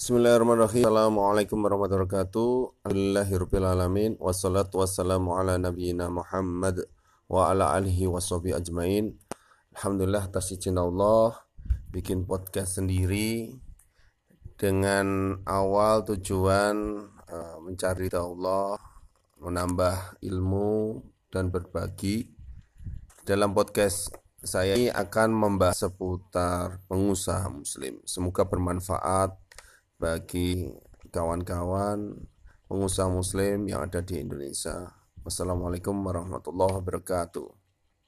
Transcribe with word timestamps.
Bismillahirrahmanirrahim. 0.00 0.88
Assalamualaikum 0.88 1.60
warahmatullahi 1.60 2.08
wabarakatuh. 2.08 2.52
Alhamdulillahirrahmanirrahim. 2.88 4.16
Wassalatu 4.16 4.80
wassalamu 4.80 5.36
ala 5.36 5.60
nabiyyina 5.60 6.08
Muhammad 6.08 6.88
wa 7.28 7.52
ala 7.52 7.76
alihi 7.76 8.08
wa 8.08 8.16
ajmain. 8.16 9.20
Alhamdulillah 9.76 10.24
atas 10.24 10.56
Allah 10.56 11.44
bikin 11.92 12.24
podcast 12.24 12.80
sendiri 12.80 13.60
dengan 14.56 15.36
awal 15.44 16.08
tujuan 16.08 17.04
uh, 17.28 17.60
mencari 17.60 18.08
Allah, 18.16 18.80
menambah 19.36 20.16
ilmu 20.24 21.04
dan 21.28 21.52
berbagi. 21.52 22.24
Dalam 23.28 23.52
podcast 23.52 24.16
saya 24.40 24.80
ini 24.80 24.88
akan 24.88 25.28
membahas 25.36 25.84
seputar 25.84 26.80
pengusaha 26.88 27.52
muslim. 27.52 28.00
Semoga 28.08 28.48
bermanfaat 28.48 29.36
bagi 30.00 30.72
kawan-kawan 31.12 32.16
pengusaha 32.64 33.12
muslim 33.12 33.68
yang 33.68 33.84
ada 33.84 34.00
di 34.00 34.16
Indonesia. 34.16 34.96
Wassalamualaikum 35.20 35.92
warahmatullahi 36.00 36.80
wabarakatuh. 36.80 37.59